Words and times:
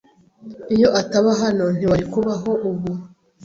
Iyo 0.75 0.87
ataba 1.01 1.31
hano, 1.41 1.65
ntiwari 1.75 2.05
kubaho 2.13 2.49
ubu. 2.69 2.91